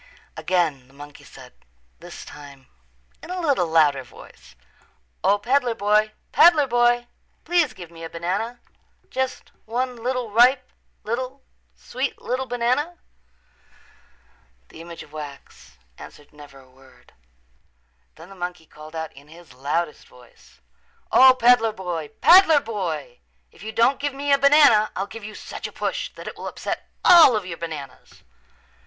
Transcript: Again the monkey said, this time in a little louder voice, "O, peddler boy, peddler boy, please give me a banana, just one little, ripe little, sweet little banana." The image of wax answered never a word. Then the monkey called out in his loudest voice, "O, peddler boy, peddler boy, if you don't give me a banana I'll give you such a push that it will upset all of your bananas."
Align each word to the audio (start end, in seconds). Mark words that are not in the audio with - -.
Again 0.35 0.87
the 0.87 0.95
monkey 0.95 1.23
said, 1.23 1.53
this 1.99 2.25
time 2.25 2.65
in 3.21 3.29
a 3.29 3.39
little 3.39 3.67
louder 3.67 4.01
voice, 4.03 4.55
"O, 5.23 5.37
peddler 5.37 5.75
boy, 5.75 6.11
peddler 6.31 6.65
boy, 6.65 7.05
please 7.45 7.73
give 7.75 7.91
me 7.91 8.03
a 8.03 8.09
banana, 8.09 8.59
just 9.11 9.51
one 9.65 9.95
little, 9.95 10.31
ripe 10.31 10.71
little, 11.03 11.43
sweet 11.75 12.19
little 12.19 12.47
banana." 12.47 12.97
The 14.69 14.81
image 14.81 15.03
of 15.03 15.13
wax 15.13 15.77
answered 15.99 16.33
never 16.33 16.57
a 16.59 16.67
word. 16.67 17.13
Then 18.15 18.29
the 18.29 18.33
monkey 18.33 18.65
called 18.65 18.95
out 18.95 19.13
in 19.13 19.27
his 19.27 19.53
loudest 19.53 20.07
voice, 20.07 20.61
"O, 21.11 21.35
peddler 21.35 21.73
boy, 21.73 22.07
peddler 22.21 22.59
boy, 22.59 23.19
if 23.51 23.61
you 23.61 23.71
don't 23.71 23.99
give 23.99 24.15
me 24.15 24.33
a 24.33 24.39
banana 24.39 24.89
I'll 24.95 25.05
give 25.05 25.23
you 25.23 25.35
such 25.35 25.67
a 25.67 25.71
push 25.71 26.11
that 26.13 26.27
it 26.27 26.35
will 26.37 26.47
upset 26.47 26.89
all 27.05 27.35
of 27.35 27.45
your 27.45 27.57
bananas." 27.59 28.23